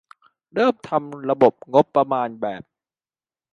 [0.53, 2.63] เริ่มทำระบบงบประมาณแบบ